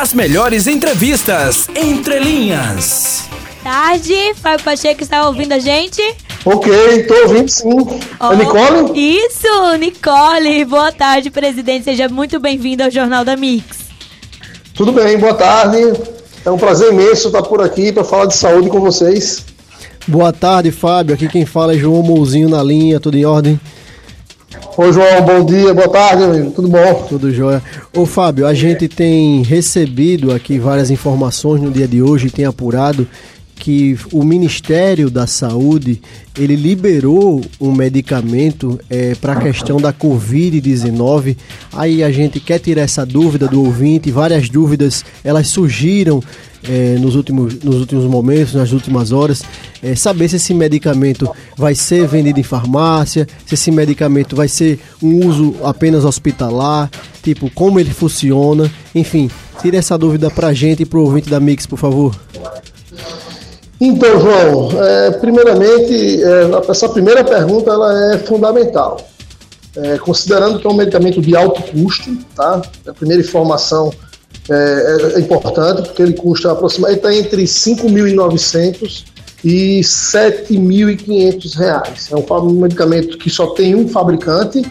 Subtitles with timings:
[0.00, 3.26] As melhores entrevistas entre linhas.
[3.62, 6.02] Tarde, Fábio Pacheco está ouvindo a gente?
[6.44, 7.68] Ok, estou ouvindo sim.
[8.18, 9.18] Oh, é Nicole?
[9.18, 10.64] Isso, Nicole.
[10.64, 11.84] Boa tarde, presidente.
[11.84, 13.84] Seja muito bem-vindo ao Jornal da Mix.
[14.74, 15.78] Tudo bem, boa tarde.
[16.44, 19.44] É um prazer imenso estar por aqui para falar de saúde com vocês.
[20.08, 21.14] Boa tarde, Fábio.
[21.14, 23.60] Aqui quem fala é João Mouzinho na linha, tudo em ordem?
[24.76, 26.50] Oi, João, bom dia, boa tarde, amigo.
[26.50, 27.06] Tudo bom?
[27.08, 27.62] Tudo jóia.
[27.96, 33.06] Ô, Fábio, a gente tem recebido aqui várias informações no dia de hoje, tem apurado
[33.56, 36.02] que o Ministério da Saúde
[36.36, 41.36] ele liberou um medicamento é, para a questão da Covid-19.
[41.72, 46.20] Aí a gente quer tirar essa dúvida do ouvinte, várias dúvidas elas surgiram
[46.68, 49.42] é, nos, últimos, nos últimos momentos, nas últimas horas,
[49.82, 54.80] é, saber se esse medicamento vai ser vendido em farmácia, se esse medicamento vai ser
[55.02, 56.90] um uso apenas hospitalar,
[57.22, 61.28] tipo, como ele funciona, enfim, tire essa dúvida para a gente e para o ouvinte
[61.28, 62.14] da Mix, por favor.
[63.80, 68.98] Então, João, é, primeiramente, é, essa primeira pergunta ela é fundamental.
[69.76, 72.62] É, considerando que é um medicamento de alto custo, tá?
[72.86, 73.92] A primeira informação
[74.50, 79.04] é, é importante, porque ele custa aproximadamente está entre 5.900
[79.42, 82.10] e 7.500 reais.
[82.10, 84.62] É um medicamento que só tem um fabricante,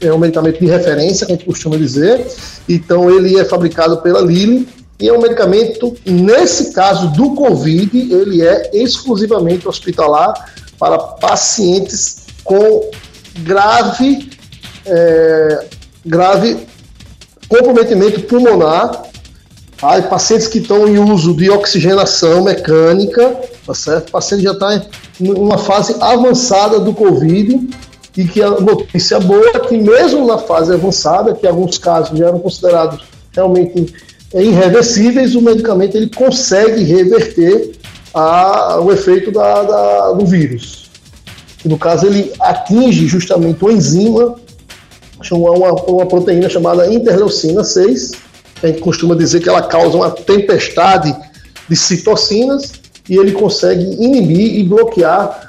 [0.00, 2.26] é um medicamento de referência, que a gente costuma dizer.
[2.68, 4.68] Então, ele é fabricado pela Lilly
[5.00, 12.90] e é um medicamento, nesse caso do Covid, ele é exclusivamente hospitalar para pacientes com
[13.40, 14.30] grave,
[14.84, 15.66] é,
[16.04, 16.56] grave
[17.48, 19.07] comprometimento pulmonar,
[19.80, 20.00] tá?
[20.02, 24.08] pacientes que estão em uso de oxigenação mecânica, tá certo?
[24.08, 24.74] O paciente já está
[25.20, 27.68] em uma fase avançada do Covid
[28.16, 32.26] e que a notícia boa é que mesmo na fase avançada, que alguns casos já
[32.26, 33.94] eram considerados realmente
[34.34, 37.72] irreversíveis, o medicamento ele consegue reverter
[38.12, 40.90] a, o efeito da, da, do vírus.
[41.64, 44.36] E no caso, ele atinge justamente o enzima,
[45.32, 48.12] uma, uma proteína chamada interleucina 6.
[48.62, 51.14] A gente costuma dizer que ela causa uma tempestade
[51.68, 52.72] de citocinas
[53.08, 55.48] e ele consegue inibir e bloquear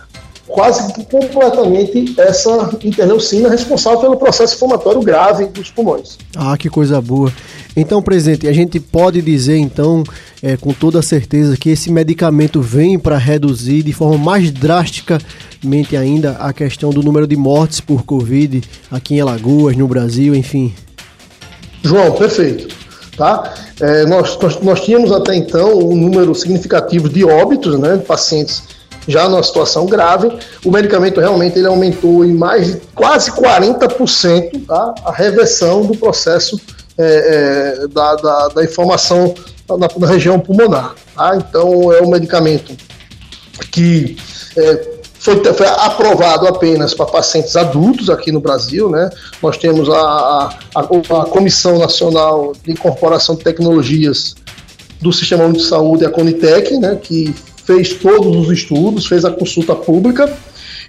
[0.50, 6.18] quase que completamente essa interleucina responsável pelo processo inflamatório grave dos pulmões.
[6.36, 7.31] Ah, que coisa boa.
[7.78, 10.03] Então, presidente, a gente pode dizer então,
[10.42, 16.31] é, com toda certeza, que esse medicamento vem para reduzir de forma mais drasticamente ainda
[16.31, 20.74] a questão do número de mortes por Covid aqui em Alagoas, no Brasil, enfim.
[21.84, 22.78] João, perfeito.
[23.19, 23.53] Tá?
[23.81, 28.63] É, nós, nós, nós tínhamos até então um número significativo de óbitos, né, de pacientes
[29.06, 30.31] já numa situação grave.
[30.63, 34.96] O medicamento realmente ele aumentou em mais de quase 40% tá?
[35.03, 36.57] a reversão do processo
[36.97, 39.34] é, é, da, da, da, informação
[39.68, 40.96] na, na região pulmonar.
[41.13, 41.36] Tá?
[41.36, 42.74] Então, é um medicamento
[43.69, 44.16] que
[44.57, 48.90] é, foi, foi, aprovado apenas para pacientes adultos aqui no Brasil.
[48.90, 49.09] Né?
[49.44, 54.35] Nós temos a, a, a Comissão Nacional de Incorporação de Tecnologias
[55.02, 57.34] do Sistema Único de Saúde, a Conitec, né, que
[57.66, 60.31] fez todos os estudos, fez a consulta pública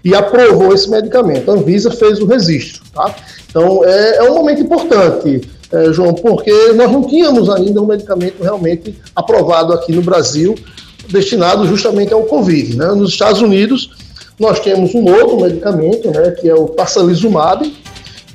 [0.04, 1.50] e aprovou esse medicamento.
[1.50, 2.82] A Anvisa fez o registro.
[2.94, 3.14] Tá?
[3.48, 5.42] Então, é, é um momento importante,
[5.72, 10.54] é, João, porque nós não tínhamos ainda um medicamento realmente aprovado aqui no Brasil,
[11.08, 12.76] destinado justamente ao Covid.
[12.76, 12.86] Né?
[12.88, 13.90] Nos Estados Unidos,
[14.40, 17.64] nós temos um outro medicamento, né, que é o Parcelizumab,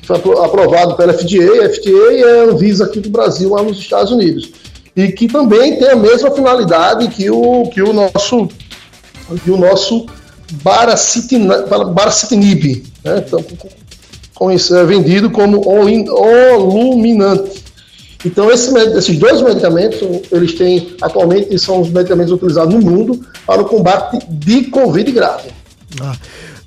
[0.02, 3.80] que foi aprovado pela FDA, a FDA e a Anvisa aqui do Brasil, lá nos
[3.80, 4.52] Estados Unidos
[4.96, 8.48] e que também tem a mesma finalidade que o, que o nosso
[9.44, 10.06] que o nosso
[10.62, 13.26] baracitinib, né?
[13.26, 13.44] então,
[14.52, 17.66] é vendido como oluminante.
[18.24, 20.00] Então, esse, esses dois medicamentos,
[20.32, 25.50] eles têm, atualmente, são os medicamentos utilizados no mundo para o combate de Covid grave.
[26.02, 26.16] Ah.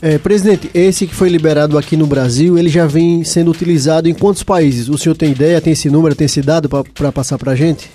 [0.01, 4.15] É, presidente, esse que foi liberado aqui no Brasil, ele já vem sendo utilizado em
[4.15, 4.89] quantos países?
[4.89, 7.91] O senhor tem ideia, tem esse número, tem esse dado para passar para a gente?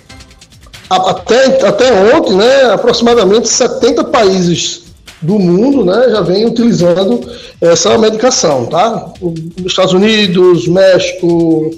[0.90, 4.82] até, até ontem, né, aproximadamente 70 países
[5.20, 7.20] do mundo né, já vem utilizando
[7.60, 9.12] essa medicação, tá?
[9.20, 11.70] Os Estados Unidos, México,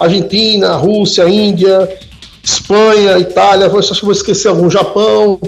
[0.00, 1.88] Argentina, Rússia, Índia,
[2.42, 5.38] Espanha, Itália, acho que vou esquecer algum, Japão,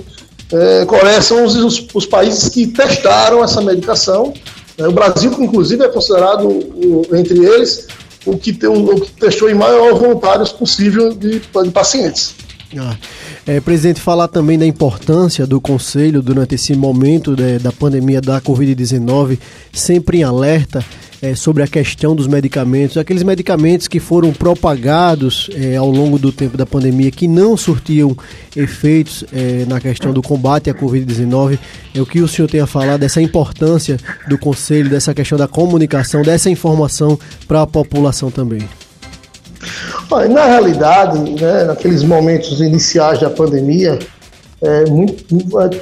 [0.53, 4.33] é, Coreia, são os, os, os, países que testaram essa medicação.
[4.79, 4.89] Né?
[4.89, 7.87] O Brasil, inclusive, é considerado, o, entre eles,
[8.25, 12.35] o que, tem, o que testou em maior voluntários possível de, de pacientes.
[12.77, 12.97] Ah,
[13.47, 18.41] é, presidente, falar também da importância do Conselho durante esse momento de, da pandemia da
[18.41, 19.39] Covid-19,
[19.73, 20.85] sempre em alerta.
[21.21, 26.31] É, sobre a questão dos medicamentos, aqueles medicamentos que foram propagados é, ao longo do
[26.31, 28.17] tempo da pandemia que não surtiam
[28.57, 31.59] efeitos é, na questão do combate à Covid-19.
[31.95, 33.97] É o que o senhor tem a falar dessa importância
[34.29, 38.63] do conselho, dessa questão da comunicação, dessa informação para a população também.
[40.31, 43.99] Na realidade, né, naqueles momentos iniciais da pandemia,
[44.63, 45.25] é, muito,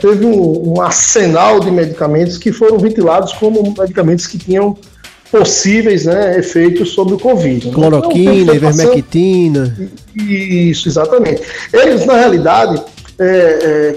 [0.00, 4.76] teve um, um, arsenal de medicamentos que foram ventilados como medicamentos que tinham
[5.30, 7.68] possíveis né, efeitos sobre o Covid.
[7.68, 7.74] Né?
[7.74, 9.76] Cloroquina, então, ivermectina.
[10.14, 11.42] Isso, exatamente.
[11.72, 12.82] Eles, na realidade,
[13.18, 13.96] é, é,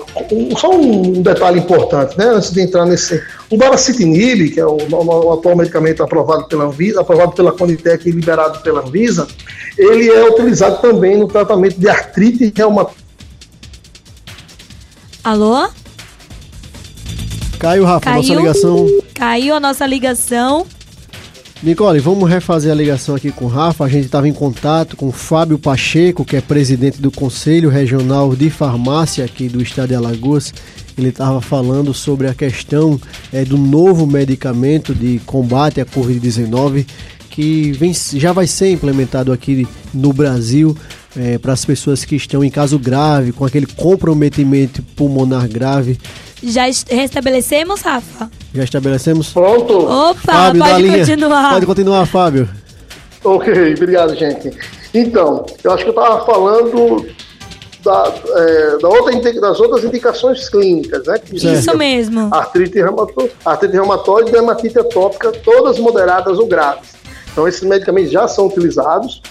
[0.58, 3.22] só um detalhe importante, né, antes de entrar nesse.
[3.50, 8.08] O Baricitinib, que é o, o, o, atual medicamento aprovado pela Anvisa, aprovado pela Conitec
[8.08, 9.28] e liberado pela Anvisa,
[9.78, 13.10] ele é utilizado também no tratamento de artrite reumatóide
[15.24, 15.70] Alô?
[17.60, 18.88] Caiu, Rafa, Caiu, nossa ligação.
[19.14, 20.66] Caiu a nossa ligação.
[21.62, 23.84] Nicole, vamos refazer a ligação aqui com o Rafa.
[23.84, 28.34] A gente estava em contato com o Fábio Pacheco, que é presidente do Conselho Regional
[28.34, 30.54] de Farmácia aqui do estado de Alagoas.
[30.98, 33.00] Ele estava falando sobre a questão
[33.34, 36.86] é, do novo medicamento de combate à Covid-19
[37.30, 40.76] que vem, já vai ser implementado aqui no Brasil
[41.16, 45.98] é, para as pessoas que estão em caso grave, com aquele comprometimento pulmonar grave.
[46.42, 48.30] Já restabelecemos, Rafa?
[48.54, 49.30] Já estabelecemos?
[49.32, 49.78] Pronto.
[49.80, 51.54] Opa, Fábio pode continuar.
[51.54, 52.50] Pode continuar, Fábio.
[53.24, 54.52] Ok, obrigado, gente.
[54.94, 57.06] Então, eu acho que eu estava falando
[57.84, 61.20] da, é, da outra, das outras indicações clínicas, né?
[61.32, 62.34] Isso mesmo.
[62.34, 66.90] Artrite reumatoide, artrite reumatoide e dermatite atópica, todas moderadas ou graves.
[67.32, 69.22] Então, esses medicamentos já são utilizados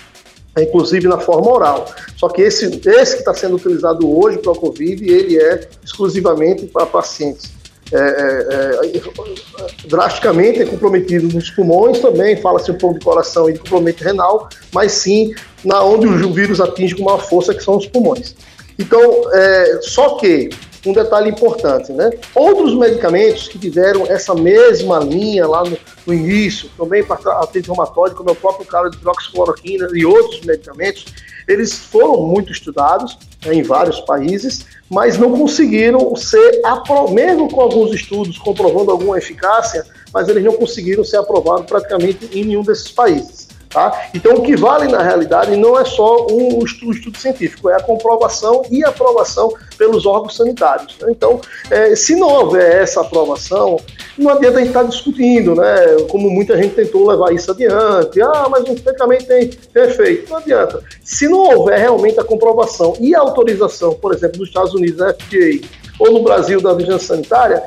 [0.62, 1.86] inclusive na forma oral.
[2.16, 6.66] Só que esse, esse que está sendo utilizado hoje para o Covid, ele é exclusivamente
[6.66, 7.58] para pacientes
[7.90, 13.60] é, é, é, drasticamente comprometidos nos pulmões também, fala-se um pouco de coração e de
[13.60, 15.34] comprometimento renal, mas sim
[15.64, 18.34] na onde o vírus atinge com maior força, que são os pulmões.
[18.78, 19.00] Então,
[19.32, 20.50] é, só que
[20.86, 22.10] um detalhe importante, né?
[22.34, 25.76] Outros medicamentos que tiveram essa mesma linha lá no,
[26.06, 30.40] no início, também para artrite reumatoide, como é o próprio cara de hidroxicloroquina e outros
[30.42, 31.06] medicamentos,
[31.46, 37.60] eles foram muito estudados né, em vários países, mas não conseguiram ser aprovados, mesmo com
[37.60, 42.90] alguns estudos comprovando alguma eficácia, mas eles não conseguiram ser aprovados praticamente em nenhum desses
[42.90, 43.48] países.
[43.68, 44.08] Tá?
[44.14, 47.82] Então, o que vale na realidade não é só um estudo, estudo científico, é a
[47.82, 50.96] comprovação e aprovação pelos órgãos sanitários.
[51.00, 51.08] Né?
[51.10, 53.78] Então, é, se não houver essa aprovação,
[54.16, 55.96] não adianta a gente estar discutindo, né?
[56.10, 58.20] como muita gente tentou levar isso adiante.
[58.22, 60.30] Ah, mas o medicamento tem, tem efeito.
[60.30, 60.82] Não adianta.
[61.04, 65.12] Se não houver realmente a comprovação e a autorização, por exemplo, dos Estados Unidos, da
[65.12, 65.60] FDA,
[65.98, 67.62] ou no Brasil da Vigilância Sanitária,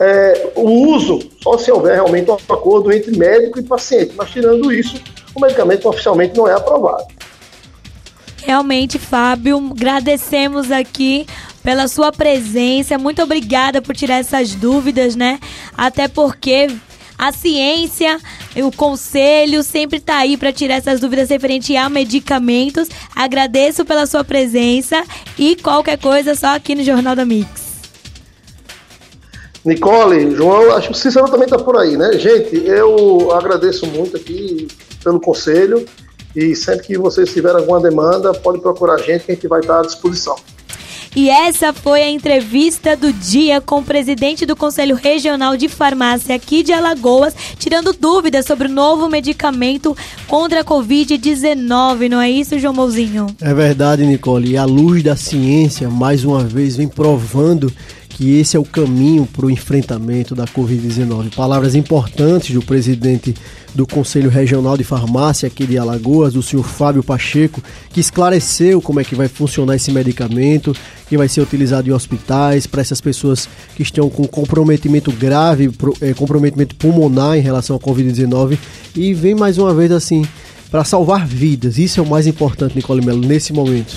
[0.00, 4.14] é, o uso só se houver realmente um acordo entre médico e paciente.
[4.16, 4.98] Mas tirando isso,
[5.34, 7.04] o medicamento oficialmente não é aprovado.
[8.42, 11.26] Realmente, Fábio, agradecemos aqui
[11.62, 12.96] pela sua presença.
[12.96, 15.38] Muito obrigada por tirar essas dúvidas, né?
[15.76, 16.68] Até porque
[17.18, 18.18] a ciência,
[18.56, 22.88] o conselho sempre está aí para tirar essas dúvidas referente a medicamentos.
[23.14, 25.04] Agradeço pela sua presença
[25.38, 27.59] e qualquer coisa só aqui no Jornal da Mix.
[29.64, 32.12] Nicole, João, acho que o Cícero também está por aí, né?
[32.12, 34.68] Gente, eu agradeço muito aqui
[35.04, 35.84] pelo conselho
[36.34, 39.60] e sempre que vocês tiverem alguma demanda, pode procurar a gente que a gente vai
[39.60, 40.36] estar à disposição.
[41.14, 46.36] E essa foi a entrevista do dia com o presidente do Conselho Regional de Farmácia
[46.36, 49.96] aqui de Alagoas, tirando dúvidas sobre o novo medicamento
[50.28, 53.26] contra a Covid-19, não é isso, João Mouzinho?
[53.40, 54.52] É verdade, Nicole.
[54.52, 57.72] E a luz da ciência, mais uma vez, vem provando
[58.20, 61.34] que esse é o caminho para o enfrentamento da Covid-19.
[61.34, 63.34] Palavras importantes do presidente
[63.74, 69.00] do Conselho Regional de Farmácia aqui de Alagoas, o senhor Fábio Pacheco, que esclareceu como
[69.00, 70.76] é que vai funcionar esse medicamento,
[71.08, 75.70] que vai ser utilizado em hospitais para essas pessoas que estão com comprometimento grave,
[76.02, 78.58] é, comprometimento pulmonar em relação à Covid-19
[78.94, 80.26] e vem mais uma vez assim
[80.70, 81.78] para salvar vidas.
[81.78, 83.96] Isso é o mais importante, Nicole Melo, nesse momento.